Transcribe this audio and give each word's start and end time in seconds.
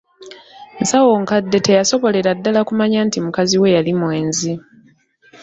Nsawonkadde 0.81 1.57
teyasobolera 1.65 2.31
ddala 2.37 2.61
kumanya 2.67 2.99
nti 3.07 3.17
mukazi 3.25 3.55
we 3.61 3.73
yali 3.75 3.91
mwenzi. 4.01 4.53